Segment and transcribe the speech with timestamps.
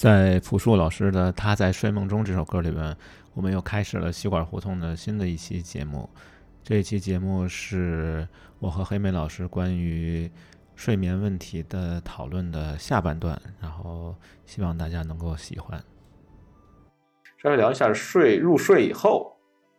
[0.00, 2.96] 在朴树老师的《他在睡梦中》这首歌里边，
[3.34, 6.08] 我们又开始了吸管胡同的新的一期节目。
[6.62, 8.28] 这一期节目是
[8.60, 10.30] 我和黑莓老师关于
[10.76, 14.14] 睡眠问题的讨论的下半段，然后
[14.46, 15.82] 希望大家能够喜欢。
[17.42, 19.36] 稍微聊一下睡入睡以后，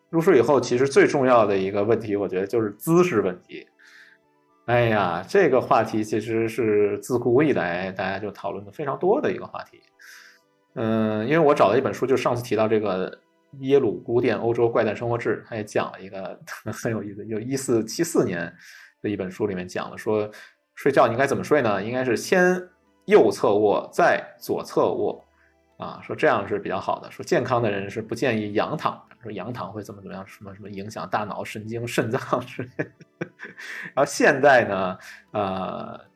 [0.10, 3.66] 入睡以后其实最重要的一个问题，我觉得就是姿势问题。
[4.66, 9.82] 哎呀，这个话题其实是自古以来大家就讨论的非常多的一个话题。
[10.76, 13.20] 嗯，因为我找了一本书，就上次提到这个
[13.60, 16.40] 耶鲁古典欧洲怪诞生活志，它也讲了一个
[16.72, 18.54] 很有意思，就一四七四年
[19.02, 20.30] 的一本书里面讲了，说
[20.76, 21.84] 睡觉应该怎么睡呢？
[21.84, 22.62] 应该是先
[23.06, 25.26] 右侧卧，再左侧卧，
[25.78, 27.10] 啊，说这样是比较好的。
[27.12, 32.92] 说健康的人是不建议仰躺，说仰躺会怎么怎么样，什么什么影响大脑、神经、肾脏之类的。
[33.94, 34.98] 然后现在呢，
[35.32, 36.09] 呃。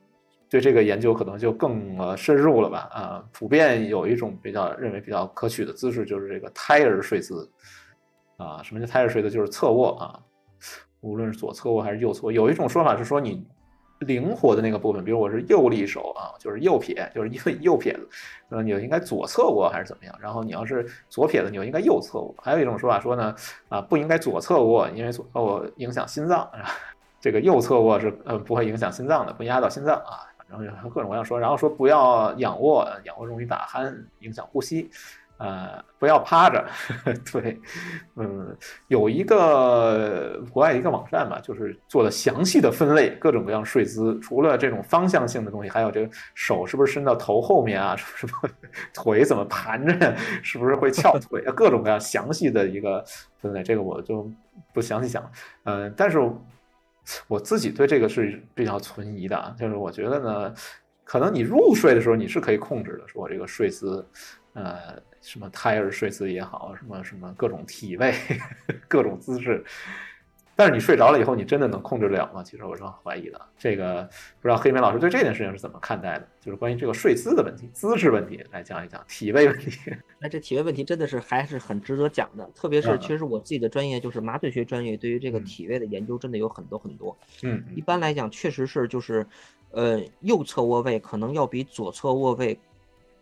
[0.53, 7.51] 对这个研究可能就更呃深入了吧啊，普遍有一种比较认为比较可取的姿势，就是这个胎儿睡姿
[8.37, 8.61] 啊。
[8.61, 9.31] 什么叫胎儿睡姿？
[9.31, 10.19] 就是侧卧啊，
[11.01, 12.31] 无论是左侧卧还是右侧。
[12.31, 13.43] 有一种说法是说，你
[14.01, 18.07] 灵活的那个部分，比如我是右利手啊，就是右撇，就是因为右撇子，
[18.47, 20.15] 那你就应该左侧卧还是怎么样？
[20.21, 22.35] 然后你要是左撇子，你就应该右侧卧。
[22.37, 23.33] 还有一种说法说呢，
[23.69, 26.47] 啊不应该左侧卧，因为左侧卧影响心脏。
[27.19, 30.29] 这个右侧卧是呃不会影响心脏的，不压到心脏啊。
[30.49, 34.89] 然后各种各样说，然后说不要仰卧，仰卧容易打鼾，影响呼吸。
[35.37, 36.63] 呃，不要趴着。
[37.33, 37.59] 对，
[38.15, 38.55] 嗯，
[38.87, 47.95] 有一个国外一个网站嘛，就是做了详细的分类，各种各样睡姿，除了这种方向性的东西，还有这个手是不是伸到头后面啊？
[47.97, 48.49] 什么什么
[48.93, 50.15] 腿怎么盘着？
[50.43, 51.51] 是不是会翘腿啊？
[51.51, 53.03] 各种各样详细的一个
[53.41, 54.31] 分类，这个我就
[54.71, 55.29] 不详细讲。
[55.63, 56.19] 嗯，但是。
[57.27, 60.53] 我自己对这个是比较存疑的，就是我觉得呢，
[61.03, 64.07] 可能你入睡的时候你是可以控制的，说我这个睡姿，
[64.53, 68.13] 呃，什么胎儿睡姿也好，什么什么各种体位、
[68.87, 69.63] 各种姿势。
[70.55, 72.43] 但是你睡着了以后，你真的能控制得了吗？
[72.43, 73.41] 其实我是很怀疑的。
[73.57, 74.03] 这个
[74.39, 76.27] 不知道黑莓老师对这件事情是怎么看待的？
[76.39, 79.71] 就是关于这个睡姿的问题、姿势问题，来讲一讲体位问题。
[80.19, 87.17] 那 这体位问题真的是还是很值得讲的，特别是其实我自己的专业就是麻醉学专业，对于这个体位的研究真的有很多很多。
[87.41, 89.25] 嗯，一般来讲，确实是就是，
[89.71, 92.59] 呃，右侧卧位可能要比左侧卧位，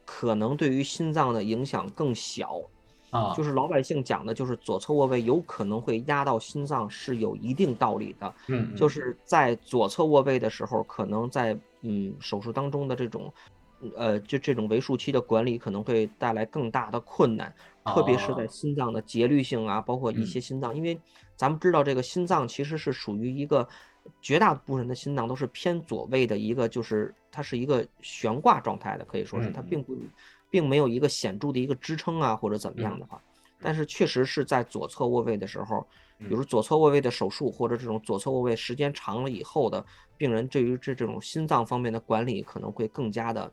[0.06, 2.60] 可能对于心脏的影响更小。
[3.12, 8.34] 啊，就是老百姓讲的，就是左侧卧位有可能会压到心脏，是有一定道理的。
[8.48, 13.32] 嗯，就是在左侧卧位的时候，可能在嗯手术当中的这种，
[13.98, 20.98] 呃，就这种为术期的管理可能会带来更大的困难，特别是在心脏的节律性啊，包括一些心脏，因为
[21.36, 23.68] 咱们知道这个心脏其实是属于一个
[24.22, 29.98] 绝大部分的心脏都是偏左位的一个，就是它是一个悬挂状态的，可以说是它并不。
[30.52, 33.20] 并没有一个显著的一个支撑啊，或者怎么样的话，
[33.60, 35.88] 但是确实是在左侧卧位的时候，
[36.20, 39.84] 比如左侧卧位的手术或者这种左侧卧位时间长了以后的
[40.18, 43.50] 病人，对于这这种心脏方面的管理可能会更加的，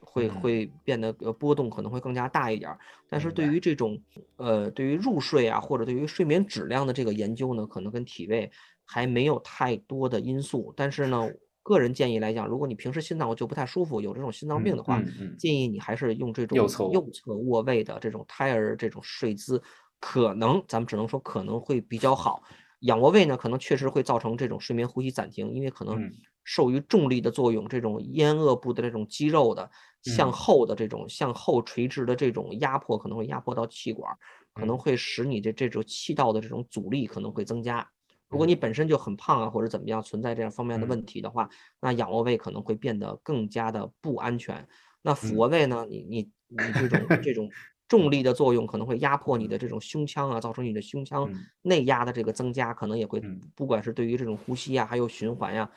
[0.00, 2.74] 会会变得呃波动可能会更加大一点。
[3.10, 4.00] 但是对于这种
[4.36, 8.50] 呃对于入睡啊或者对于睡眠质量的这个研究呢，可能跟体位
[8.86, 10.72] 还没有太多的因素。
[10.74, 11.28] 但是呢。
[11.62, 15.02] 个人建议来讲，如果你平时心脏就不太舒服，有这种心脏病的话，
[15.36, 19.62] 建议你还是用这种右侧卧位的这种胎儿这种睡姿，
[20.00, 22.42] 可能咱们只能说可能会比较好。
[22.80, 26.02] 仰卧位呢，可能确实会造成这种睡眠呼吸暂停，因为可能
[26.42, 29.70] 受于重力的作用，这种咽腭部的这种肌肉的
[30.02, 34.12] 向后的这种向后垂直的这种压迫，可能会压迫到气管，
[34.52, 37.88] 可能会使你的这种气道的这种阻力可能会增加。
[38.32, 41.48] 如果你本身就很胖啊，或者怎么样，存在这样方面的问题的话，
[41.80, 44.66] 那仰卧位可能会变得更加的不安全。
[45.02, 45.86] 那俯卧位呢？
[45.90, 47.50] 你你你这种这种
[47.88, 51.30] 重力的作用可能会压迫你的这种胸腔啊，造成你的胸腔
[51.60, 53.20] 内压的这个增加，可能也会
[53.54, 55.70] 不管是对于这种呼吸啊，还有循环呀，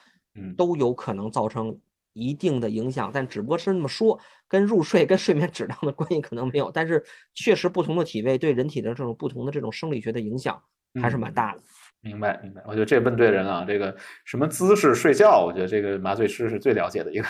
[0.56, 1.78] 都有可能造成
[2.14, 3.12] 一定的影响。
[3.14, 4.18] 但只不过是那么说，
[4.48, 7.04] 跟入睡跟睡眠质量的关系可能没有，但是
[7.34, 10.62] 确实不同的体位对人体的这种不同的这种生理学的影响
[11.02, 11.62] 还是蛮大的。
[12.06, 12.62] 明白，明白。
[12.68, 13.54] 我觉得这问对人了。
[13.54, 17.28] 啊这个什么姿势睡觉，我觉得这个麻醉师是最了解的一个。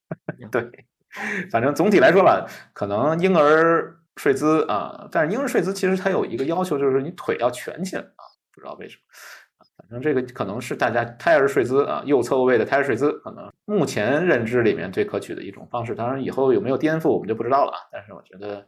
[0.50, 0.70] 对，
[1.50, 9.02] 反正总体来说吧，可能婴儿睡姿啊，但是婴儿睡姿其实它有一个要求，就是你腿要蜷起来啊，不知道为什么。
[9.76, 15.94] 反正这个可能是大家胎儿睡姿啊，右侧位的胎儿睡姿，可能目前认知里面最可取的一种方式。
[15.94, 17.78] 当然，以后有没有颠覆，我们就不知道了啊。
[17.92, 18.66] 但是我觉得，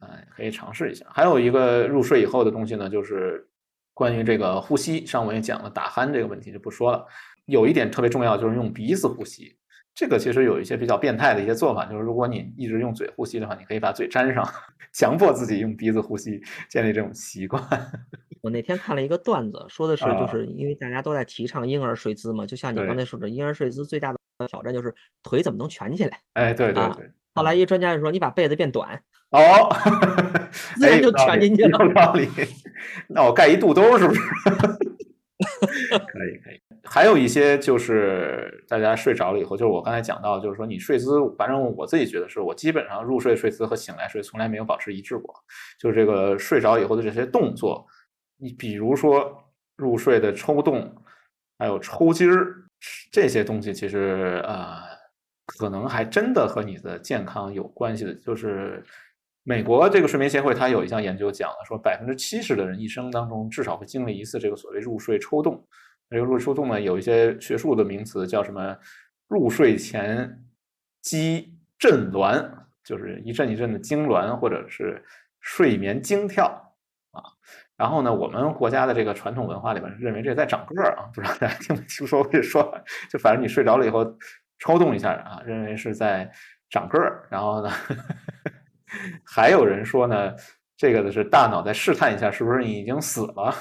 [0.00, 1.06] 嗯，可以尝试一下。
[1.10, 3.48] 还有一个入睡以后的东西呢，就是。
[3.94, 7.06] 关于这个呼吸，上午也讲了打鼾这个问题就不说了。
[7.46, 9.56] 有一点特别重要，就是用鼻子呼吸。
[9.94, 14.42] 这个其实有一些比较变态的一些做法，就是如果你一直用嘴呼吸的话，你可以把嘴粘上，
[14.94, 16.40] 强迫自己用鼻子呼吸，
[16.70, 17.62] 建立这种习惯。
[18.40, 24.18] 我那天看了一个段子，说的是啊就是因为大家都在提倡婴儿睡姿嘛，就像你刚才说的，婴儿睡姿最大的
[24.48, 26.18] 挑战就是腿怎么能蜷起来。
[26.32, 27.10] 哎，对对啊对。
[27.34, 29.02] 后来一专家就说，你把被子变短，
[29.32, 29.68] 哦，
[30.76, 32.28] 自然就哎有道理蜷进去了有道理。
[33.08, 34.20] 那我盖一肚兜是不是？
[35.90, 36.60] 可以可以。
[36.84, 45.34] 还有一些就是大家睡着了以后，就是我刚才讲到，就是说你睡姿，反正我自己觉得是我基本上入睡睡姿和醒来睡从来没有保持一致过。
[45.78, 47.86] 就是这个睡着以后的这些动作，
[48.36, 49.44] 你比如说
[49.76, 50.94] 入睡的抽动，
[51.58, 52.54] 还有抽筋儿
[53.12, 54.80] 这些东西，其实呃，
[55.46, 58.12] 可能还真的和你的健康有关系的。
[58.14, 58.84] 就是
[59.44, 65.66] 美国这个睡眠协会，它有一项研究讲了，说百分之七十的人一生当中至少会经历一次这个所谓入睡抽动。
[66.10, 68.76] 这个入睡抽动呢，有一些学术的名词叫什么？
[69.28, 70.44] 入睡前
[71.00, 72.46] 肌震挛，
[72.84, 75.02] 就是一阵一阵的痉挛，或者是
[75.40, 76.44] 睡眠惊跳
[77.12, 77.22] 啊。
[77.78, 82.84] 然后呢，我们国家的这个传统文化里面认为这在长个儿啊，不知道大家听没听说过这说法？
[83.10, 84.04] 就反正你睡着了以后
[84.58, 86.30] 抽动一下啊，认为是在
[86.68, 87.26] 长个儿。
[87.30, 87.72] 然后呢，
[89.24, 90.34] 还有人说呢，
[90.76, 93.54] 这个的是大脑在试探一下是不是你已经死了。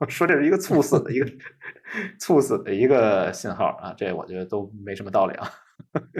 [0.08, 1.26] 说这是一个猝死的一个
[2.18, 5.50] 猝死的一个信号啊，这我觉得都没什么道理啊。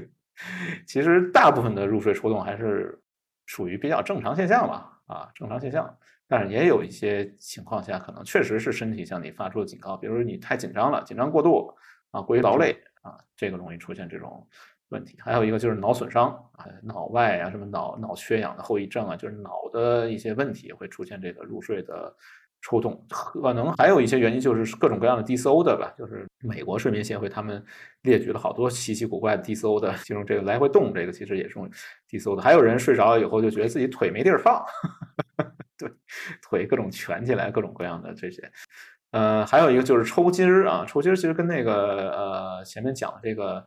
[0.86, 2.98] 其实大部分的入睡抽动还是
[3.44, 5.94] 属于比较正常现象吧，啊，正常现象。
[6.26, 11.70] 但是也有一些情况下，可能确实是身体向你发出了警告，比如说你太紧张了，紧张过度
[12.10, 14.48] 啊，过于劳累啊，这个容易出现这种
[14.94, 15.18] 问题。
[15.20, 22.14] 还有一个就是脑损伤啊，脑外啊，什么脑脑缺氧的后遗症啊，就是脑的一些问题会出现这个入睡的。
[22.66, 27.62] 抽动可能还有一些原因，就是各种各样的 DCO 的吧，就是美国睡眠协会他们
[28.04, 31.70] 列举了好多稀奇古怪的 DCO 的，其中这个来回动这个其实也是用
[32.08, 32.40] DCO 的。
[32.40, 34.64] 还有人睡着了以后就觉得自己腿没地儿放，
[35.76, 35.90] 对，
[36.40, 38.50] 腿各种蜷起来，各种各样的这些。
[39.10, 43.62] 呃，还有一个就是抽筋儿啊，抽筋儿其实跟那个呃前面讲的这个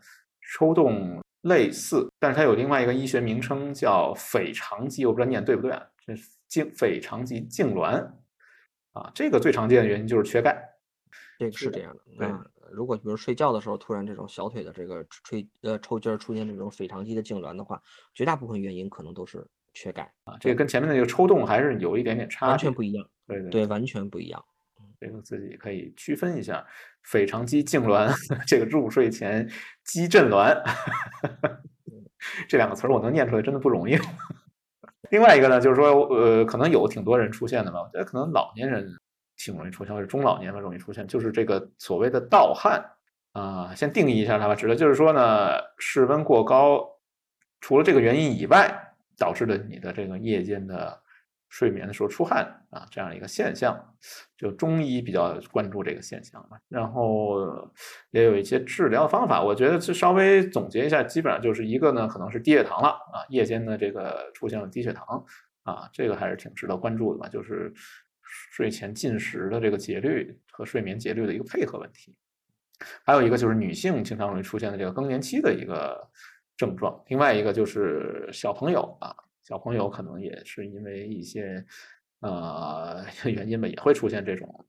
[0.54, 8.10] 抽动类似，但是它有另外一个医学名称叫腓肠肌，我不知道念对不对啊，这是颈腓肠肌痉挛。
[8.94, 10.58] 啊，这个最常见的原因就是缺钙，
[11.38, 12.02] 这个是这样的。
[12.18, 17.80] 对啊，如果比如睡觉的时候突然这种小腿的这个吹呃抽筋儿出现这种腓肠肌的痉挛的话，
[18.16, 20.36] 绝大部分原因可能都是缺钙啊。
[20.40, 23.08] 这个跟前面那个抽动还是有一点点差，完全不一样。
[23.28, 24.44] 对对对，完全不一样。
[25.00, 26.66] 这个自己可以区分一下，
[27.04, 28.12] 腓肠肌痉挛，
[28.48, 29.50] 这个入睡前
[29.84, 30.62] 肌震挛，
[32.50, 33.98] 这两个词儿我能念出来真的不容易。
[35.12, 38.90] 另外一个呢，就是说，呃，可能有挺多人出现的吧，我觉得可能老年人
[39.38, 42.84] 挺容易出现，或者中老年人容易出现，就是这个所谓的盗汗
[43.34, 46.84] 啊、先定义一下它吧，指的就是说呢，室温过高，
[47.62, 48.68] 除了这个原因以外，
[49.16, 51.00] 导致的你的这个夜间的
[51.50, 53.78] 睡眠的时候出汗啊这样一个现象，
[54.38, 57.38] 就中医比较关注这个现象嘛，然后
[58.12, 65.26] 也有一些治疗方法，我觉得就稍微总结一下，基本上就是一个呢，可能是低血糖了啊，夜间的这个出现了低血糖
[65.64, 67.74] 啊，这个还是挺值得关注的吧，就是
[68.52, 72.16] 睡前进食的这个节律和睡眠节律的一个配合问题。
[73.04, 76.08] 还有一个就是女性经常容易出现的这个更年期的一个
[76.56, 79.16] 症状，另外一个就是小朋友啊，
[79.48, 81.66] 小朋友可能也是因为一些
[82.20, 84.66] 呃 原因吧，也会出现这种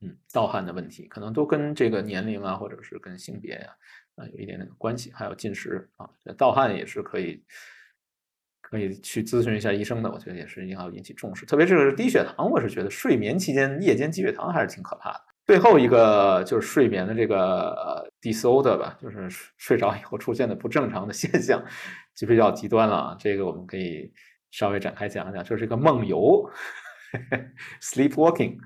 [0.00, 3.76] 嗯盗汗的问题，可能都跟这个年龄啊，或者是跟性别呀
[4.14, 7.44] 啊有一点点的关系，还有进食啊，盗汗也是可以
[8.62, 15.33] 可以去咨询一下医生的，我觉得也是应该要引起重视，特别是低血糖，我是觉得睡眠期间夜间低血糖还是挺可怕的。
[15.46, 21.62] 最后一个就是睡眠的这个呃 disorder 吧，就是睡着以后出现的不正常的现象，
[22.14, 23.16] 就比较极端了啊。
[23.18, 24.10] 这个我们可以
[24.50, 26.48] 稍微展开讲一讲，就是一个梦游
[27.82, 28.56] （sleepwalking）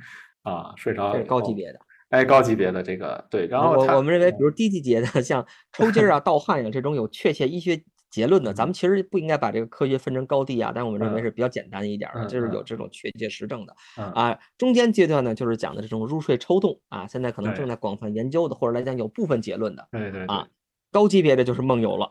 [0.42, 1.80] 啊，睡着这是高级别的。
[2.10, 7.78] 哎，高级别的这个对，然后我我们认为，比如低级别的，像抽筋儿啊、 盗汗呀这种有确切医学
[8.10, 13.74] 结论呢，咱们其实不应该把这个科学分成高低啊，但我们认为是比较简单一点的，就是有这种确切实证的。
[13.96, 14.38] 啊。
[14.56, 20.24] 中间阶段呢，就是讲的这种入睡抽动啊，现在可能正在广泛研究的，或者来讲有部分结论的，对对。
[20.26, 20.46] 啊，
[20.90, 22.10] 高级别的就是梦游了。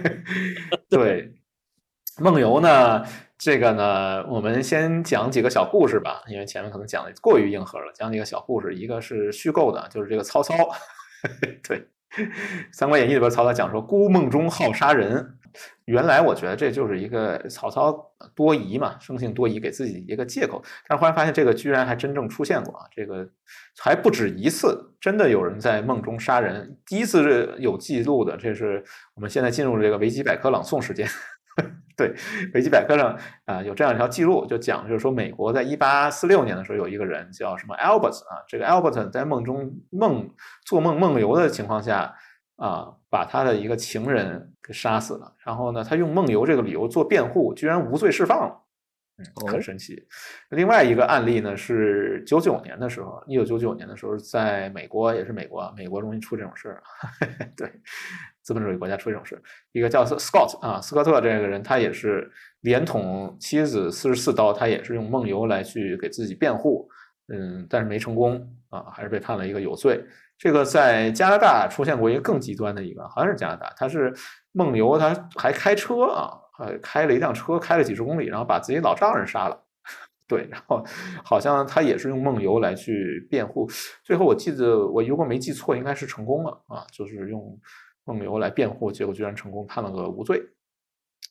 [0.90, 1.32] 对，
[2.18, 3.04] 梦游呢，
[3.38, 10.54] 这个呢，我们先讲几个小故事吧，因为前面可能讲的过于硬核了，讲几个小故事，一个是虚构的，就是这个曹操，
[11.66, 11.78] 对，
[12.72, 15.38] 《三国演义》里边曹操讲说“孤梦中好杀人”，
[15.86, 20.62] 原来我觉得这就是一个曹操多疑嘛，生性多疑，给自己一个借口。
[20.86, 23.28] 但是后来发现这个居然还真正出现过啊，这个
[23.78, 26.78] 还不止一次，真的有人在梦中杀人。
[26.86, 28.82] 第一次是有记录的，这是
[29.14, 31.06] 我们现在进入这个维基百科朗诵时间。
[31.96, 32.14] 对，
[32.52, 40.28] 维基百科上啊有这样一条记录，就讲就是说，美国在一八四六年的时候，有一个人叫什么 Albert 啊，这个 Albert 在梦中梦
[40.64, 42.14] 做梦梦游的情况下
[42.56, 48.65] 啊，把他的一个情人给杀死了，然后呢，他用梦游这个理由做辩护，居然无罪释放了。
[49.18, 50.06] 嗯，很神奇。
[50.50, 56.82] 另外一个案例呢是九九年的时候，一九九九年的时候，在美国也是美国，美国容易出这种事儿。
[57.56, 57.70] 对，
[58.42, 59.42] 资本主义国家出这种事。
[59.72, 62.30] 一个叫 Scott 啊，斯科特这个人，他也是
[62.60, 66.86] 连捅妻子四十四刀，他也是用梦游来去给自己辩护，
[67.32, 70.04] 嗯，但是没成功啊，还是被判了一个有罪。
[70.36, 74.12] 这个在加拿大出现过一个更极端的一个，好像是加拿大，他是
[74.52, 76.36] 梦游，他还开车啊。
[76.58, 79.62] 呃，开了一辆车，开了几十公里，然后把自己老丈人杀了。
[80.28, 80.84] 对，然后
[81.24, 83.68] 好像他也是用梦游来去辩护。
[84.02, 87.56] 最后我记得我如果没记错，应该是成功了啊，就是用
[88.04, 90.42] 梦游来辩护，结果居然成功判了个无罪，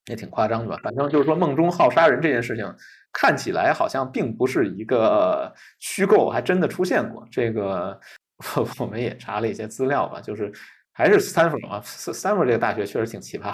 [0.07, 0.79] 也挺夸张的吧？
[0.83, 2.73] 反正就是说梦中好杀人这件事情，
[3.11, 7.27] 看起来好像并不是一个虚构，还真的出现过。
[7.29, 7.99] 这个
[8.79, 10.51] 我们也查了一些资料吧，就是
[10.93, 13.53] 还是斯坦福啊，斯斯坦福这个大学确实挺奇葩。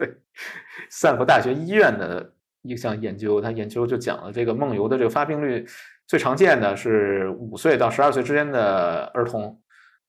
[0.00, 0.10] 对，
[0.88, 5.66] 斯坦福大学医院的一项研究，他研究就讲了这个梦游的这个发病率
[6.06, 9.60] 最常见的是五岁到十二岁之间的儿童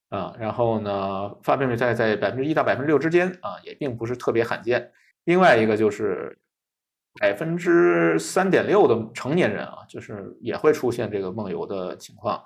[0.08, 4.90] 啊，然后呢，发病率在在百分之一到百分之六之间啊，也并不是特别罕见。
[5.26, 6.40] 另外一个就是
[7.20, 12.42] 百分之三点六的成年人啊，就是也会出现这个梦游的情况。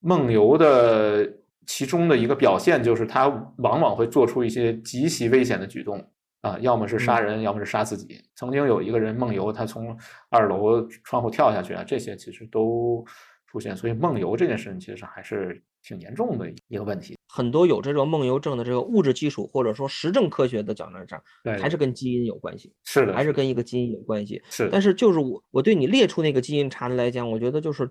[0.00, 1.24] 梦游的
[1.66, 6.04] 其中的一个表现就是他往往会做出一些极其危险的举动。
[6.40, 8.20] 啊，要么是杀人，要么是杀自己。
[8.36, 9.96] 曾经有一个人梦游，他从
[10.30, 13.04] 二楼窗户跳下去啊，这些其实都
[13.46, 13.76] 出现。
[13.76, 17.16] 所以梦游这件事情其实还是挺严重的一个问题。
[17.28, 21.20] 很多有这种梦游症的这个物质基础，或者说实证科学的角度上，
[21.60, 22.72] 还是跟基因有关系。
[22.84, 24.42] 是的，还是跟一个基因有关系。
[24.48, 24.68] 是。
[24.70, 27.90] 但是就是我我对你列出那个基因查的来讲，我觉得就是。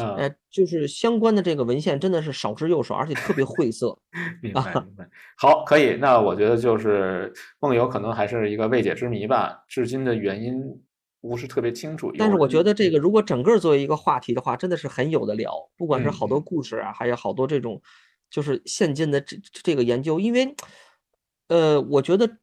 [0.00, 3.98] 呃，就是相关的这个文献真的是少之又少，而且特别晦涩。
[4.42, 5.08] 明白，明白。
[5.36, 5.96] 好，可以。
[5.96, 10.62] 那我觉得就是梦游可能还是一个未解之谜吧，至今的原因
[11.20, 12.12] 不是特别清楚。
[12.18, 15.52] 但是我觉得这个如果整个作为一个话题的话，真的是很有的聊。
[15.76, 17.80] 不管是好多故事啊，还有好多这种
[18.30, 20.54] 就是现今的这这个研究，因为
[21.48, 22.38] 呃，我觉得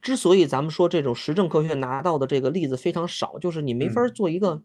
[0.00, 4.62] 之所以咱们说这种实证科学拿到的这个例子非常少，就是你没法做一个。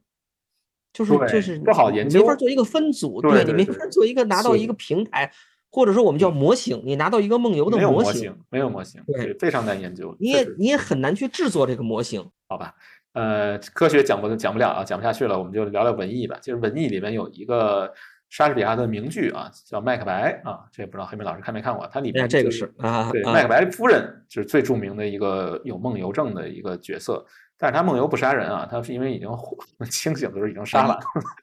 [0.96, 5.30] 就是就是不好研究，没法做一个分组，对你没法做一个拿到一个平台，
[5.70, 10.16] 或者说我们叫模型，你拿到一个梦游的模型，没有模型，对，非常难研究。
[10.22, 12.74] 你也你也很难去制作这个模型，好吧？
[13.12, 16.40] 呃，科学讲不讲不了啊，讲不下去了，我们就聊聊文艺吧。
[16.42, 17.94] 就是文艺里面有一个
[18.30, 21.86] 莎士比亚的名剧啊，叫《麦克白》啊，这也不知道黑妹老师看没看过？
[21.92, 27.26] 它里面这个是啊，对，麦克白夫人就是最著名的一个有梦游症的一个角色。
[27.58, 29.30] 但是他梦游不杀人啊，他是因为已经
[29.90, 31.00] 清醒的时候已经杀了，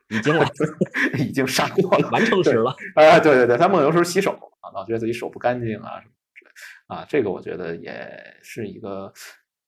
[0.08, 0.46] 已经了，
[1.18, 2.70] 已经杀过了，完成时了。
[2.94, 6.50] 啊，对对对，他梦游时候洗手啊，老觉得自己手不干净啊什么之类
[6.88, 9.12] 啊，这个我觉得也是一个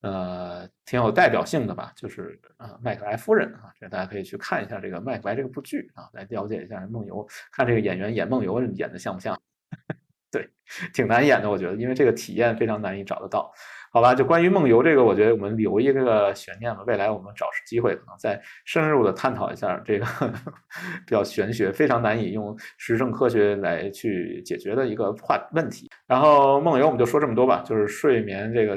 [0.02, 9.40] 呃挺有代表性的吧，就是啊麦克莱夫人啊，这大家可以去看一下这个麦克莱这个部剧啊，来了解一下梦游，看这个演员演梦游演的像不像？
[10.30, 10.50] 对，
[10.92, 13.52] 挺难演的，我觉得，因为这个体验非常难以找得到。
[13.94, 16.82] 好吧，就关于梦游这个，我觉得我们留一个悬念吧。
[16.84, 20.04] 未来我们找机会，可能再深入的探讨一下这个
[21.06, 25.88] 比较玄学、非常难以用实证科学来去解决的一个话问题。
[26.08, 28.76] 然后梦游我们就说这么多吧，就是睡眠这个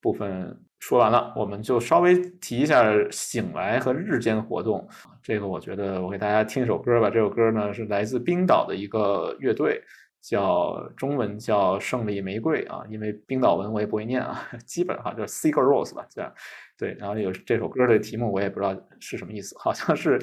[0.00, 4.88] 部分说完了，我们就稍微提一下醒来和日间活动。
[5.20, 7.10] 这个我觉得我给大家听一首歌吧。
[7.10, 9.82] 这首歌呢是来自冰岛的一个乐队。
[10.26, 16.32] 叫中文叫胜利玫瑰啊，因为冰岛文我也不会念啊， 基本上叫 Secret Rose 吧，这样
[16.78, 16.96] 对。
[16.98, 20.18] 然后有这首歌的题目我也不知道是什么意思，好像是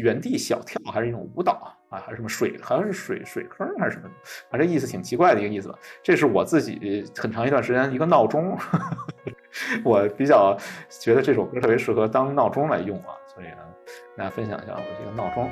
[0.00, 1.52] 原地小跳还是一种舞蹈
[1.88, 4.10] 啊，还是什么水，好像是水水坑还是什么，
[4.50, 5.78] 反正意思挺奇怪的一个意思吧。
[6.02, 8.58] 这是我自己很长一段时间一个闹钟，
[9.84, 10.58] 我比较
[11.00, 13.58] 觉得这首歌特别适合当闹钟来用啊，所以呢，
[14.16, 15.48] 大家分享一下我这个闹钟。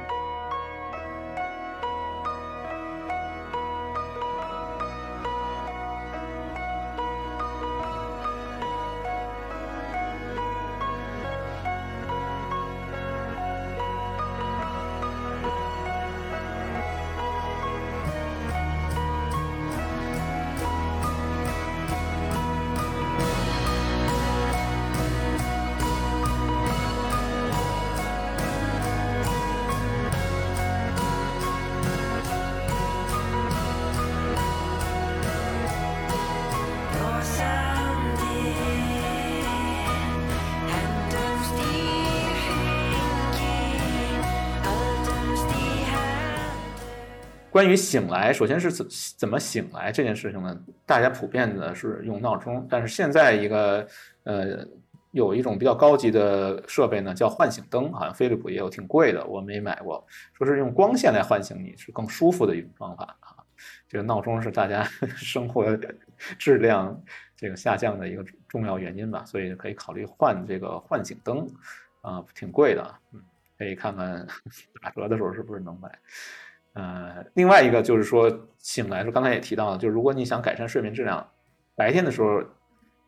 [47.61, 48.87] 关于醒来，首先是怎
[49.19, 50.59] 怎么醒来这件事情呢？
[50.87, 53.87] 大家普遍的是用闹钟，但是现在一个
[54.25, 54.67] 呃
[55.11, 60.02] 有一种比较高级的设备呢，叫唤醒灯，好像飞利浦也有，挺贵的，我没买过。
[60.33, 63.37] 说是用光线来唤醒你，是更舒服的一种方法啊。
[63.87, 64.83] 这个闹钟是大家
[65.14, 65.79] 生活
[66.38, 66.99] 质量
[67.37, 71.47] 这个下降的一个重要原因吧，所以可以考虑换这个唤醒灯
[72.00, 73.21] 啊，挺贵的，嗯，
[73.59, 74.26] 可以看看
[74.81, 75.90] 打折的时候是不是能买。
[76.73, 81.29] 呃，另外一个就是说醒来的时候，刚才也提到了，就是如果你想改善睡眠质量，
[81.75, 82.41] 白天的时候，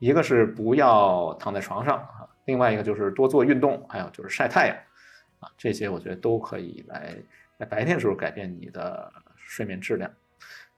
[0.01, 4.77] 一个是不要躺在床上啊，另外一个就是多做运动，还有就是晒太阳
[5.39, 7.15] 啊，这些我觉得都可以来
[7.57, 10.11] 在白天的时候改变你的睡眠质量。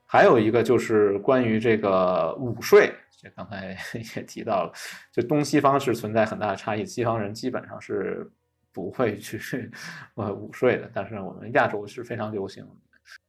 [0.05, 3.75] 还有一个就是关于这个午睡，这刚才
[4.15, 4.71] 也提到了，
[5.11, 8.31] 就东西方是存在很大的差异，西方人基本上是。
[8.75, 9.71] 不会去
[10.15, 12.67] 呃午睡的，但是我们亚洲是非常流行。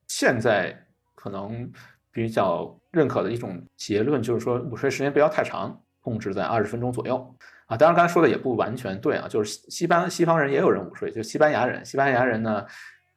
[0.08, 0.76] 现在
[1.14, 1.70] 可能
[2.10, 7.16] 比较认可的一种结论就是说，午睡时间不要太长，控制在二十分钟左右
[7.66, 7.76] 啊。
[7.76, 12.66] 当然，刚才说的也不完全对啊，就是西班西方人也有人午睡，就西班牙人，西班牙人呢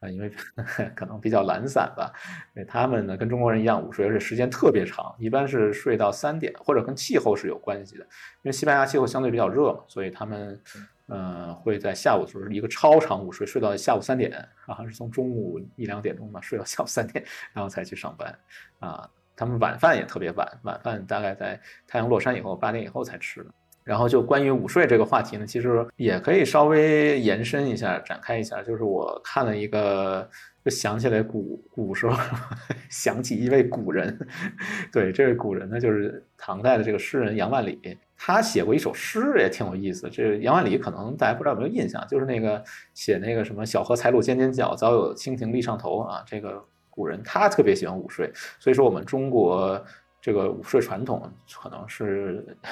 [0.02, 0.32] 啊，因为
[0.96, 2.14] 可能比较懒散吧，
[2.56, 10.62] 因为他们呢跟中国人一样午睡，而且时间特别长，一般是睡到三点，或者跟气候是有关系的，因为西班牙气候相对比较热嘛，所以他们。
[11.10, 14.32] 嗯，会在下午就是一个超长午睡，睡到下午三点
[14.68, 18.40] 啊，是从中午一两点钟吧，睡到下午三点，然后才去上班
[18.80, 19.10] 啊。
[19.36, 23.52] 他们晚饭也特别晚，晚饭大概在太阳落山以后八点以后才吃的。
[23.84, 28.62] 然后就关于午睡这个话题呢，其实也可以稍微延伸一下，展开一下。
[28.62, 30.30] 就是我看了一个，
[30.64, 32.16] 就想起来古古时候
[32.90, 34.20] 想起一位古人，
[34.94, 37.98] 对，这位古人呢，就是唐代的这个诗人杨万里。
[38.22, 40.10] 他写过一首诗，也挺有意思。
[40.10, 42.62] 这杨万里可能大家不知道有没有印象，就是那个
[42.94, 46.22] 写那个什么“小荷才露尖尖角，早有蜻蜓立上头”啊。
[46.28, 49.82] 这个古人他特别喜欢午睡，所以说我们中国
[50.22, 52.46] 这个午睡传统可能是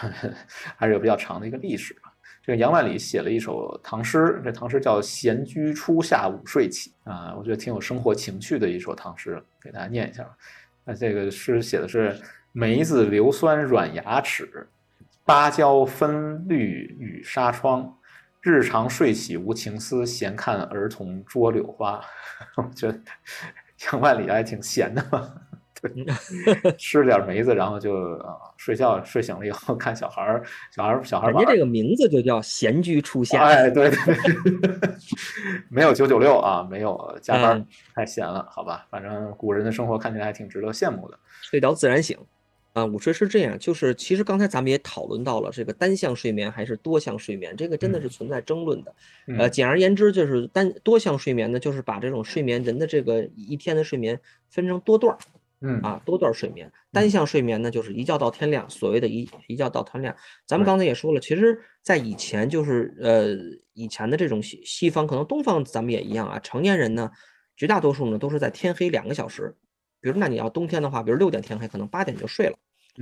[0.76, 2.14] 还是有比较长的一个历史吧。
[2.44, 10.26] 这个杨万里写了一首唐诗，这唐诗叫《闲居初夏午睡起》啊，我觉得挺有生活情趣的一首唐诗，给大家念一下。
[10.86, 12.18] 那这个诗写的是
[12.54, 14.68] 梅子硫酸软牙齿。
[15.26, 17.94] 芭蕉分绿雨纱窗，
[18.40, 22.02] 日常睡起无情思，闲看儿童捉柳花。
[22.56, 22.98] 我觉得
[23.84, 25.34] 杨万里还挺闲的嘛，
[25.82, 31.32] 对， 吃点梅子，然后就啊睡觉，睡醒了以后看小孩儿，小孩儿小孩儿。
[31.32, 33.44] 人家这个名字就叫闲居初夏。
[33.44, 33.98] 哎，对对，
[35.70, 42.18] 没有九九六啊，没有加班，太闲了，好吧，反正古人的生活看起来还挺值得羡慕的，睡到自然醒。
[42.74, 48.94] 啊，午睡是这样，就是其实刚才咱们也讨论到了这个单向睡眠还是多项睡眠，这个真的是存在争论的。
[49.40, 54.20] 呃，简而言之，就是单多项睡眠呢，就是把这种睡眠人的这个一天的睡眠
[54.52, 55.18] 分成多段儿，
[55.62, 56.72] 嗯啊，多段睡眠。
[56.92, 60.16] 单向睡眠呢，就是一觉到天亮，所谓的一一觉到天亮。
[60.46, 63.36] 咱们刚才也说了，其实在以前就是呃
[63.74, 67.12] 以前的这种西西方，可能东方咱们也一样啊，成年人呢，
[67.56, 69.56] 绝大多数呢都是在天黑两个小时，
[70.02, 72.56] 比如那你要冬天的话，比如六点天黑，可能八点就睡了。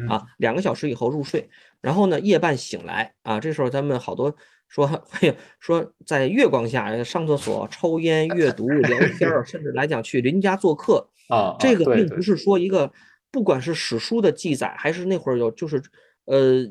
[0.10, 4.36] 啊，两个小时以后入睡，然后呢，夜半醒来啊，这时候咱们好多
[4.68, 5.06] 说，
[5.58, 12.22] 说在月光下上厕所、抽烟、阅读、聊天儿，甚至来讲去邻家做客啊，这个并不。
[12.22, 12.92] 是说一个，
[13.32, 15.82] 不管是史书的记载，还是那会儿有，就是
[16.26, 16.66] 呃，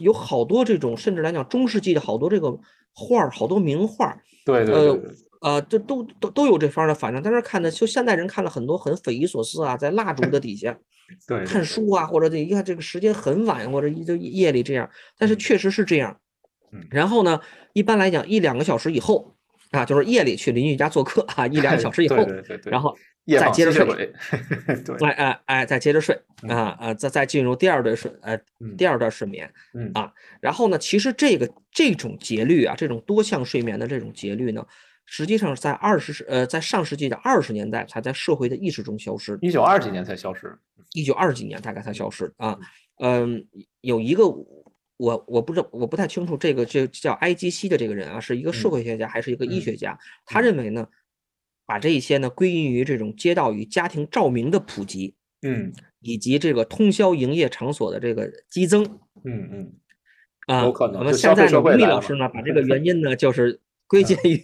[0.00, 2.58] 有好多这种，甚至来讲中世纪的好多这个
[2.94, 5.00] 画儿，好多名画儿，对对对，
[5.40, 10.78] 呃，这都都都有这方的反正在那看的，就现代人看了很多很匪夷所思啊，在蜡烛的底下。
[11.26, 16.20] 对，看书啊，或者这一看这个时间很晚，或者一就夜里这样，但是确实是这样。
[16.90, 17.40] 然后呢，
[17.72, 19.34] 一般来讲一两个小时以后
[19.70, 22.96] 啊，就是夜里去邻居家做客啊，一两个小时以后，对对对，然后
[23.38, 23.84] 再接着睡，
[24.84, 28.38] 对，哎哎哎，再接着睡啊啊，再再进入第二段睡，呃，
[28.76, 34.66] 第二段睡眠，嗯啊，然后呢，其实这个这种节律啊，这种多项睡眠的这种节律呢。
[35.10, 39.38] 实际上，在二十世呃，在上世纪的二十年代才在社会的意识中消失。
[39.40, 40.54] 一九二几年才消失。
[40.92, 42.58] 一九二几年大概才消失啊。
[43.00, 43.42] 嗯，
[43.80, 44.24] 有一个
[44.98, 49.98] 我我不知道我不太清楚这个这叫埃基西的这个人啊，是一个社会学家还是一个医学家？
[50.26, 50.86] 他认为呢，
[51.64, 58.84] 把这一些呢归因于这种街道与家庭照明的普及，嗯，以及这个通宵营业场所的这个激增，
[59.24, 59.72] 嗯嗯，
[60.46, 60.98] 啊，有可能。
[60.98, 63.60] 那么现在呢，吴老师呢，把这个原因呢，就是。
[63.90, 64.38] 归结于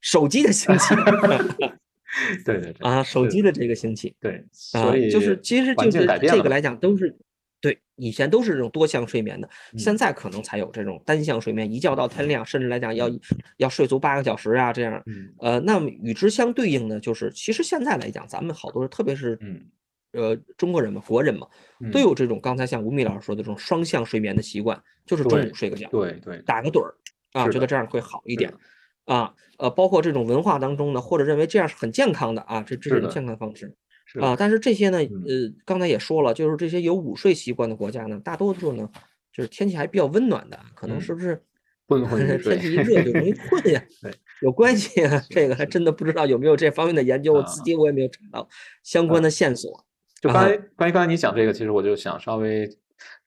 [0.00, 0.94] 手机的兴起，
[2.46, 7.18] 对对对啊，手机的这个兴起，对，啊，就是其实就是这个来讲都是
[7.60, 13.10] 对，以前都是这种多项睡眠的，嗯现在可能才有这种单项睡眠，一觉到天亮，甚至来讲要
[13.58, 15.02] 要睡足八个小时啊，这样。
[15.06, 19.62] 嗯呃，那么与之相对应的就是，其实现在来讲，咱们好多人，特别是嗯
[20.12, 21.46] 呃中国人嘛，国人嘛，
[21.80, 26.94] 嗯都有这种刚才像吴宓老师说的这种双向睡眠的习惯，就是中午睡个觉，对对，打个盹儿
[27.32, 28.52] 啊，觉得这样会好一点
[29.04, 29.34] 啊。
[29.58, 33.76] 呃，包括这种文化当中呢，或者认为这样是很健康的啊，这这种健康方式。
[34.18, 38.88] 啊，但是这些呢，嗯呃，刚才也说了，就是这些有午睡习惯的国家呢，大多数呢，
[39.32, 41.40] 就是天气还比较温暖的，可能嗯是不是
[41.86, 44.12] 昏昏欲 睡天气一热就容易困呀对？
[44.42, 48.48] 有关系啊，这个还真的不知道有没有这方面的研究，我自啊己我也没有找到
[48.82, 49.76] 相关的线索。
[49.76, 49.84] 啊
[50.20, 52.68] 就关于关于刚才你讲这个，其实我就想稍微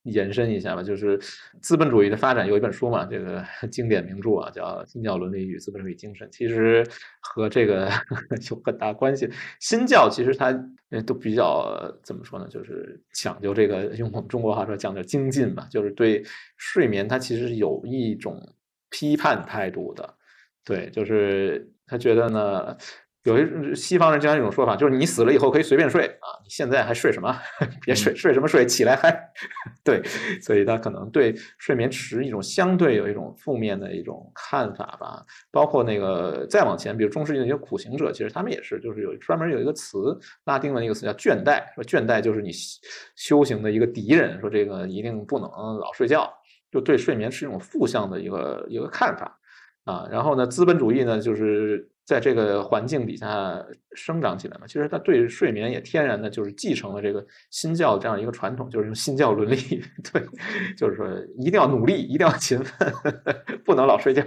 [0.03, 1.17] 延伸一下吧，就是
[1.61, 6.85] 资本主义的发展有一本书嘛，这个 经典名著啊，叫《新教伦理与资本主义精神》，其实
[7.21, 7.89] 和这个
[8.49, 9.29] 有很大关系。
[9.59, 10.51] 新教其实它
[11.05, 16.23] 都比较怎么说呢，就是讲究这个用我们中国话说讲究精进吧，就是对
[16.57, 18.39] 睡眠它其实是有一种
[18.89, 20.13] 批判态度的。
[20.65, 22.77] 对，就是他觉得呢，
[23.23, 27.33] 有一西方人经常有一种说法，就是你死了以后可以随便睡啊，你现在还睡什么？
[27.81, 28.65] 别睡，睡什么睡？
[28.65, 29.17] 起来嗨！
[29.83, 30.03] 对，
[30.41, 35.23] 所以他可能对睡眠持一种相对有一种负面的一种看法吧。
[35.51, 42.79] 包括那个再往前，比如中世纪那些苦行者，其实他们也是，就是有专门有一个词，拉丁文的一个词叫倦怠，说倦怠就是你修
[43.15, 46.29] 修行的一个敌人，说这个一定不能老睡觉，
[46.69, 49.39] 就对睡眠是一种负向的一个一个看法。
[49.85, 53.63] 啊，然后呢，资本主义呢，就是在这个环境底下
[53.95, 54.67] 生长起来嘛。
[54.67, 59.55] 其实它对睡眠也天然的就是继承了这个新教这样一个传统，就是用新教伦理，
[60.11, 60.23] 对，
[60.77, 62.93] 就是说一定要努力，一定要勤奋，
[63.65, 64.23] 不能老睡觉。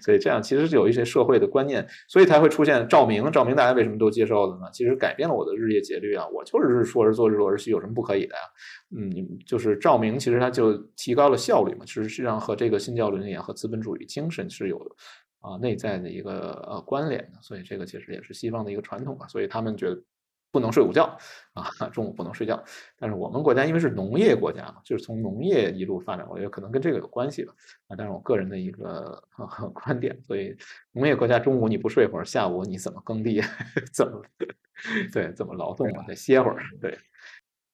[0.00, 3.30] 所以这样其实是有一些社会的观念，所以才会出现照明。
[3.30, 4.66] 照明大家为什么都接受了呢？
[4.72, 8.40] 其实改变了我的日夜节律啊，我就是说是做日落而息，有什么不可以的呀？
[8.96, 9.10] 嗯，
[9.46, 11.92] 就是照明，其实它就提高了效率嘛其。
[11.94, 14.78] 实际上和这个新教伦理啊，和资本主义精神是有
[15.40, 17.38] 啊内在的一个呃关联的。
[17.40, 19.26] 所以这个其实也是西方的一个传统吧。
[19.28, 20.02] 所以他们觉得
[20.50, 21.04] 不能睡午觉
[21.52, 22.62] 啊，中午不能睡觉。
[22.98, 27.52] 但是我们国家因为是农业国家嘛，就是从农业一路发展我觉得，可能跟这个有关系吧。
[27.88, 30.56] 啊，但是我个人的一个、呃、 观点，所以
[30.92, 33.42] 农业国家中午你不睡会儿，下午你怎么耕地，
[33.92, 34.22] 怎么
[35.12, 36.04] 对怎么劳动啊？
[36.06, 36.98] 得歇会儿，对。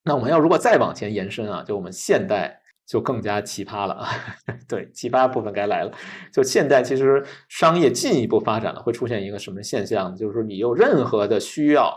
[0.03, 4.09] 那我们要如果再往前延伸啊，就我们现代就更加奇葩了啊！
[4.69, 5.93] 对，奇葩部分该来了。
[6.33, 10.15] 就现在其实商业进一步发展了，会出现一个什么现象？
[10.15, 11.97] 就是说你有任何的需要，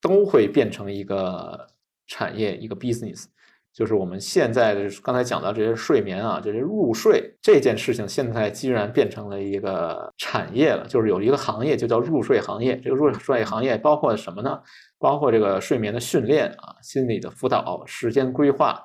[0.00, 1.66] 都会变成一个
[2.06, 3.24] 产业，一个 business。
[3.72, 10.84] 就是我们现在的刚才讲到这些睡眠啊，这些入睡这件事情，现在居然变成了一个产业了。
[10.88, 12.76] 就是有一个行业就叫入睡行业。
[12.80, 14.60] 这个入睡行业包括什么呢？
[14.98, 18.76] 包括这个睡眠的训练啊，心理的辅导，时间规划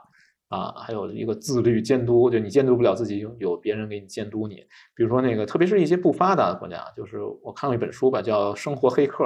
[0.49, 2.29] 啊，还有一个自律监督。
[2.29, 4.55] 就你监督不了自己，有别人给你监督你。
[4.95, 9.23] 比如说那个，特别是一些不发达的国家，就是我看过一本书吧，叫《生活黑客》。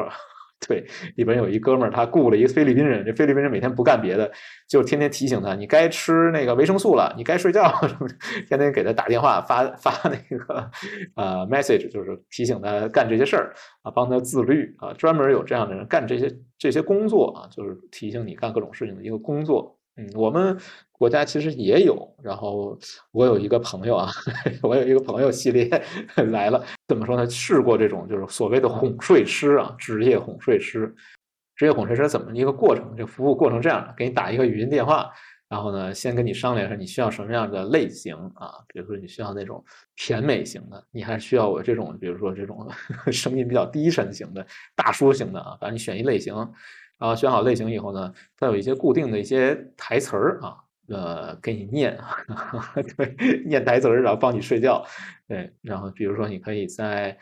[0.68, 4.30] 对，里边有一哥们儿，他雇了一个菲律宾人，这菲律宾人每天不干别的，
[4.68, 10.70] 就天天提醒他，你该吃那个维生素了，你该睡觉什么的，天天给他打电话发发那个
[11.16, 13.54] 呃 message，就是提醒他干这些事儿
[13.84, 19.80] 啊，帮他自律啊，专门有这样的人干这些这些工作啊，就是提醒你干各种事情的一个工作。
[19.96, 20.58] 嗯，我们
[21.00, 22.08] 国家其实也有。
[22.22, 22.78] 然后
[23.12, 24.12] 我有一个朋友啊，
[24.62, 25.68] 我有一个朋友系列
[26.30, 27.28] 来了，怎么说呢？
[27.28, 30.94] 试过这种就是所谓的哄睡师啊，职业哄睡师。
[31.56, 32.94] 职业哄睡师怎么一个过程？
[32.98, 35.10] 这服务过程这样的：给你打一个语音电话，
[35.50, 38.52] 然后呢，先跟你商量说你需要什么样的类型啊？
[38.68, 39.64] 比如说你需要那种
[39.96, 42.66] 甜美型的，你还需要我这种，比如说这种
[43.12, 46.36] 声音比较低沉型的、大叔型的啊，反正你选一类型。
[46.98, 50.58] 然后选好类型以后呢，它有一些固定的一些台词儿啊，
[50.90, 51.98] 呃，给你念，
[52.98, 54.86] 对，念台词儿，然后帮你睡觉，
[55.28, 57.18] 对，然后比如说你可以再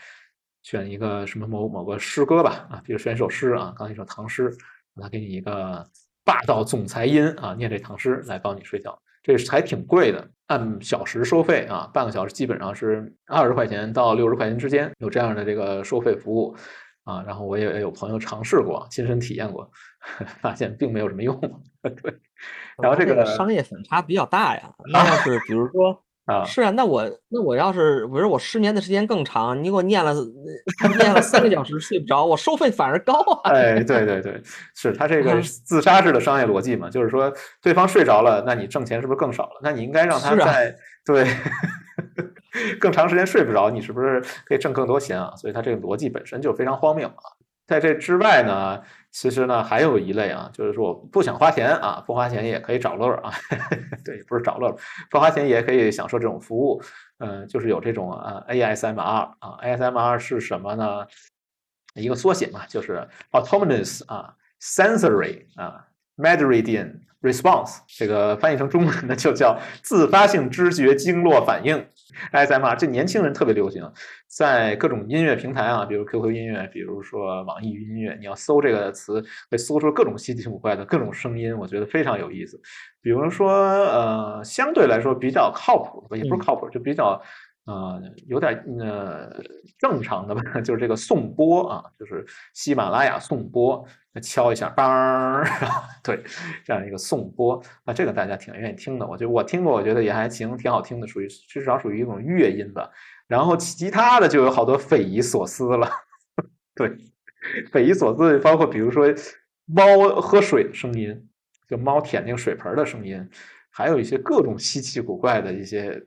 [0.63, 4.51] 选一个什么某某个诗歌吧，啊，比如选一首诗啊，刚一首唐诗，
[5.01, 5.85] 他给你一个
[6.23, 16.55] 霸道总裁音啊，念这唐诗来帮你睡觉，这还挺贵的，按小时收费啊，半个小时基本上是二十块钱到六十块钱之间，有这样的这个收费服务。
[17.03, 19.71] 啊，然后我也有朋友尝试过，亲身体验过，
[20.43, 21.39] 发现并没有什么用。
[21.81, 22.19] 对，
[22.81, 24.69] 然后这个商业反差比较大呀。
[24.91, 30.13] 那要是比如说 啊，是啊，那我那我要是比如我失眠的时间更长，你给我念了
[30.97, 33.51] 念了三个小时睡不着，我收费反而高啊。
[33.51, 34.41] 哎，对对对，
[34.75, 39.59] 是他这个自杀式的商业逻辑嘛，就是说对方睡着了，那你挣钱是不是更少了？
[39.63, 41.25] 那你应该让他在对。
[42.79, 45.31] 更长时间睡不着，你是不是可以挣更多钱啊？
[45.35, 47.23] 所以它这个逻辑本身就非常荒谬啊！
[47.67, 53.31] 在这之外呢，其实呢，还有一类啊，就是说我不想花钱啊，不花钱也可以找乐儿啊。
[54.05, 54.75] 对，不是找乐儿，
[55.09, 56.81] 不花钱也可以享受这种服务。
[57.19, 61.07] 嗯，就是有这种啊 ASMR 啊，ASMR 是什么呢？
[61.95, 65.86] 一个缩写嘛，就是 Autonomous 啊，Sensory 啊
[66.17, 71.85] ，Meridian Response，这个翻译成中文呢就叫自发性知觉经络反应。
[72.31, 73.91] ASMR 这年轻人特别流行，
[74.27, 82.59] 在各种音乐平台啊，比如 QQ 音乐，比如说网易云音乐，你要搜这个词，会搜出各种稀奇古怪的各种声音，我觉得非常有意思。
[83.01, 87.21] 比如说，呃，相对来说比较靠谱的，也不是靠谱，就比较。
[87.67, 89.29] 呃，有点呃
[89.77, 93.85] 正常的吧， 就是这个颂钵啊，就是喜马拉雅颂钵，
[94.21, 95.45] 敲一下， 梆，
[96.01, 96.23] 对，
[96.63, 99.05] 这样一个颂钵啊，这个大家挺愿意听的。
[99.05, 102.89] 我觉得我听过，我觉得也还行，挺好听的，属于至少属于一种乐音吧。
[103.27, 105.91] 然后其他的就有好多匪夷所思了，
[106.73, 106.89] 对，
[107.73, 109.13] 匪夷所思，包括比如说
[109.65, 111.27] 猫喝水的声音，
[111.67, 113.29] 就猫舔那个水盆的声音，
[113.69, 116.01] 还有一些各种稀奇古怪的一些。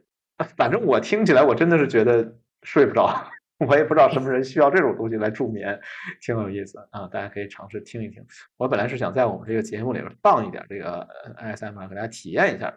[0.57, 3.31] 反正我听起来，我真的是觉得睡不着。
[3.59, 5.79] 我也不知道什么人需要这种东西来助眠，
[6.22, 7.07] 挺有意思啊！
[7.09, 8.24] 大家可以尝试听一听。
[8.57, 11.07] 我本来是想在我们这个节目里边放一点这个
[11.38, 12.68] ismr 给大家体验一下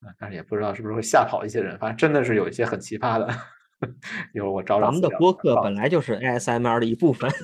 [0.00, 1.78] 啊，但是也不知道是不是会吓跑一些人。
[1.78, 3.28] 反正真的是有一些很奇葩的。
[4.34, 4.86] 一会儿我找找。
[4.86, 7.30] 咱们的播客本来就是 ASMR 的一部分。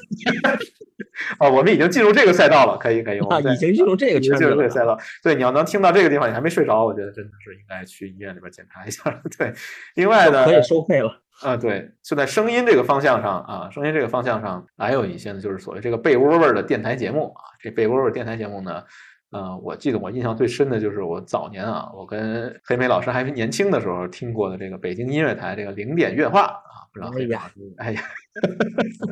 [1.40, 4.68] 哦，我们已经进入这个赛道了，可以可以，我们已经进入这个圈子了。
[4.68, 9.02] 赛道，对，你要能听到这个地方，你还没睡着，我觉得真的是应该去医院里边检查一下。
[9.36, 9.52] 对，
[9.96, 11.20] 另外呢，可以收费了。
[11.42, 17.42] 啊，对，就在声音这个方向上啊，声音这个方向上，还有一些呢，就是所谓这个被窝味儿的电台节目啊。
[17.60, 18.82] 这被窝味电台节目呢，
[19.30, 28.00] 呃，我记得我印象最深的就是我早年啊，我跟黑莓老师还是年轻的时候听过的这个北京音乐台这个零点乐话啊，不知道黑莓老师，哎呀。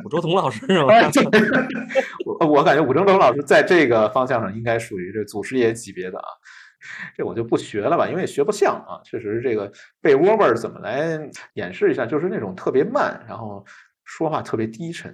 [0.03, 0.87] 武周彤老师是吗？
[2.25, 6.25] 我我感觉武周彤老师在这个方向上应该属于这祖师爷级别的啊，
[7.15, 9.01] 这我就不学了吧，因为学不像啊。
[9.03, 9.69] 确实，这个
[10.01, 11.19] 被窝味儿怎么来
[11.55, 12.05] 演示一下？
[12.05, 13.63] 就是那种特别慢，然后
[14.05, 15.11] 说话特别低沉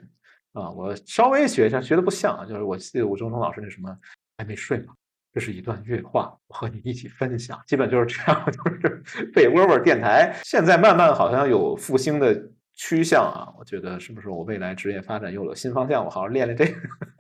[0.54, 0.70] 啊。
[0.70, 2.46] 我稍微学一下，学的不像啊。
[2.46, 3.90] 就是我记得武周彤老师那什么
[4.38, 4.94] 还没睡吗？
[5.34, 10.36] 这是一段乐话，我和你一起分享，基本就是这样， 就是被窝味儿电台。
[10.44, 12.50] 现在慢慢好像有复兴的。
[12.76, 16.04] 趋向啊，我觉得是不是我未来职业发展又有新方向？
[16.04, 16.74] 我好好练练这个，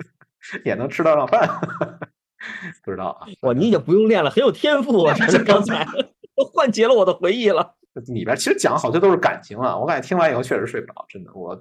[0.66, 1.48] 也能吃得上饭。
[2.84, 5.16] 不知道啊，哇，你已经不用练了，很有天赋啊！
[5.30, 5.86] 这刚才
[6.36, 7.76] 都唤起了我的回忆了。
[8.08, 11.32] 里边其实讲好多都是感情啊，我感觉听完以后确实睡不着，真的。
[11.36, 11.56] 我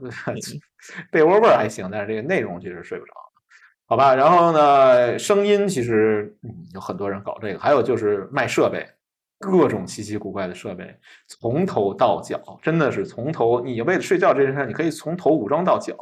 [1.10, 3.12] 被窝味儿还行，但是这个内容确实睡不着。
[3.92, 6.34] 好吧，然后呢，声音其实
[6.72, 8.88] 有很多人搞这个，还有就是卖设备。
[9.38, 13.60] 各种稀奇古怪的设备，从头到脚，真的是从头。
[13.60, 15.94] 你为了睡觉这件事，你可以从头武装到脚。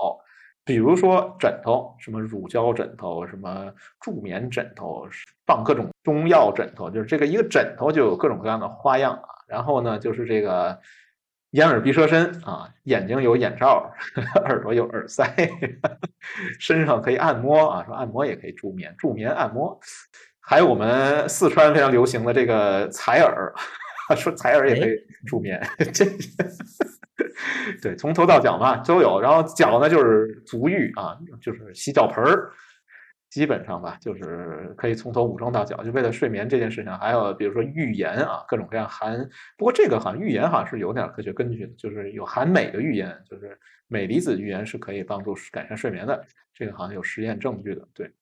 [0.64, 3.66] 比如说枕头，什么乳胶枕头，什么
[4.00, 5.04] 助眠枕头，
[5.44, 9.28] 放各种中药枕头，就是这个一个枕头就有各种各样的花样啊。
[9.48, 10.78] 然后呢，就是这个
[11.52, 13.92] 眼耳鼻舌身啊，眼睛有眼罩，
[14.46, 15.24] 耳朵有耳塞，
[16.60, 19.78] 身上可以按摩啊，说按摩也可以助眠，助眠按摩。
[20.40, 23.52] 还有我们四川非常流行的这个采耳，
[24.16, 24.94] 说采耳也可以
[25.26, 25.60] 助眠，
[25.92, 26.04] 这
[27.82, 29.20] 对从头到脚嘛都有。
[29.20, 32.50] 然后脚呢就是足浴啊，就是洗脚盆儿，
[33.30, 36.92] 基本上吧就是可以从头武装到脚，就为了睡眠这件事情。
[36.98, 39.16] 还有比如说浴盐啊，各种各样含，
[39.56, 48.12] 不过这个好像浴盐好像是有点科学根据的，就是有含镁的浴盐，就是镁离子浴盐是可以帮助改善睡眠的，这个好像有实验证据的，对。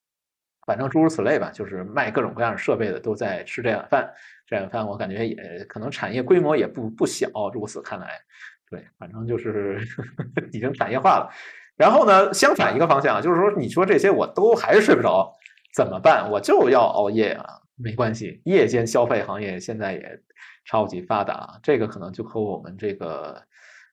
[0.66, 4.12] 反正诸如此类吧，就是卖各种各样设备的都在吃这碗饭。
[4.46, 7.26] 这碗饭我感觉也可能产业规模也不不小。
[7.54, 8.20] 如此看来，
[8.70, 9.80] 对，反正就是
[10.52, 11.30] 已经产业化了。
[11.78, 15.32] 然后呢，相反一个方向啊就是说，你说这些我都还是睡不着，
[15.74, 16.30] 怎么办？
[16.30, 17.46] 我就要熬夜啊？
[17.76, 20.20] 没关系，夜间消费行业现在也
[20.66, 23.40] 超级发达，这个可能就和我们这个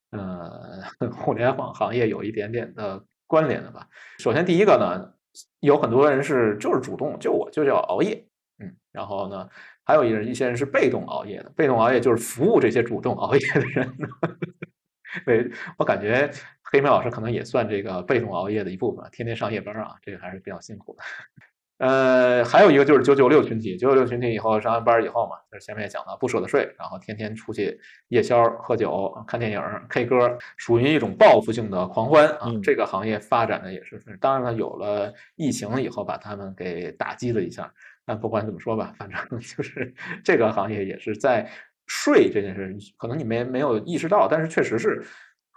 [0.09, 0.81] 呃
[1.15, 3.87] 互联网行业有一点点的关联了吧。
[4.19, 5.11] 首先第一个呢。
[5.59, 8.25] 有很多人是就是主动，就我就是要熬夜，
[8.59, 9.49] 嗯，然后呢，
[9.83, 13.97] 还有一人一些人是被动熬夜的，被动熬夜就是服务这些主动熬夜的人。
[15.25, 16.31] 对我感觉
[16.71, 21.03] 黑妹老师可能也算这个被动熬夜的一部分，天天上夜班啊，这个还是比较辛苦的。
[21.77, 32.49] 呃，还有一个就是九九六群体，九九六群体以后上完班以后嘛，就是前面也讲了不舍得睡，然后天天出去夜宵、喝酒、看电影、K 歌，属于一种报复性的狂欢啊。
[32.63, 37.69] 这个行业发展的也是，当然了，有了疫情以后把他们给打击了一下。
[38.05, 41.45] 但不管怎么说吧，反正 就是这个行业也是在
[41.87, 45.03] 睡这件事，可能你没没有意识到，但是确实是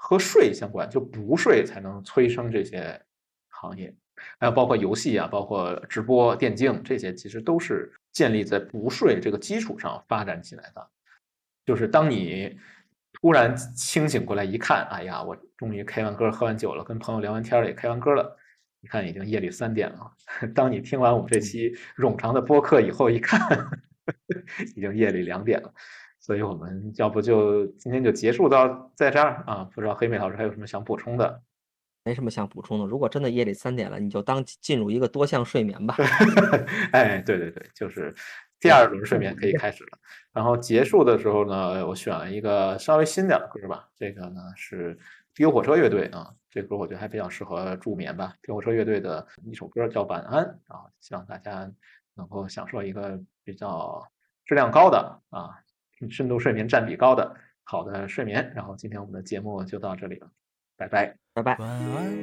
[0.00, 3.00] 和税相关，就不税才能催生这些
[3.48, 3.92] 行业。
[4.38, 10.88] 还有包括游戏啊，包括直播、电竞这些，其实都是建立在不税这个基础上发展起来的。
[11.66, 12.56] 就是当你
[13.12, 18.36] 突然清醒过来一看，哎呀，我终于开完歌、喝完酒了，跟朋友聊完天也开完歌了，
[18.80, 20.12] 你看已经夜里三点了。
[20.54, 23.40] 当你听完我们这期冗长的播客以后，一看
[24.76, 25.74] 已经夜里两点了。
[26.28, 29.66] 所以我们要不就今天就结束到在这儿啊？
[29.74, 31.40] 不知道黑妹老师还有什么想补充的？
[32.04, 32.84] 没什么想补充的。
[32.84, 35.96] 如果真的夜里三点了，你就当进入一个多项睡眠吧。
[36.92, 38.14] 哎，对对对，就是
[38.60, 39.98] 第二轮睡眠可以开始了。
[40.30, 43.88] 然后结束的时候呢，我选了一个稍微新点的歌吧。
[43.96, 44.98] 这个呢是
[45.34, 48.34] 丢火车乐队啊，这歌我觉得还比较适合助眠吧。
[48.42, 51.72] 丢火车乐队的一首歌叫《晚安》，然后希望大家
[52.12, 54.06] 能够享受一个比较
[54.44, 55.48] 质量高的啊。
[56.10, 57.34] 深度睡眠占比高的
[57.64, 60.30] 好的睡眠，然后今天我们的节目就到这里了，
[60.76, 61.56] 拜拜，拜拜。
[61.58, 62.16] 晚安，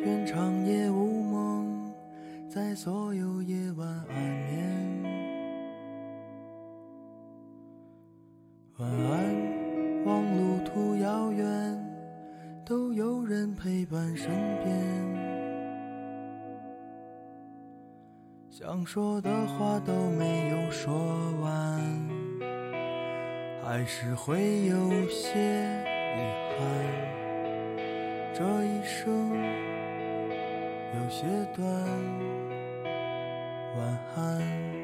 [0.00, 1.92] 愿长夜无梦，
[2.48, 4.16] 在所有夜晚安
[4.48, 4.80] 眠。
[8.78, 11.44] 晚安，望路途遥远，
[12.64, 14.30] 都有人陪伴身
[14.64, 15.20] 边。
[18.48, 20.92] 想说的话都没有说
[21.40, 22.19] 完。
[23.62, 25.38] 还是会有些
[26.16, 26.20] 遗
[26.56, 26.60] 憾，
[28.34, 29.30] 这一生
[30.94, 31.66] 有些短，
[33.76, 34.79] 晚安。